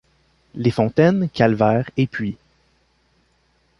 Les 0.55 0.71
fontaines, 0.71 1.29
calvaires 1.29 1.87
et 1.95 2.07
puits. 2.07 2.35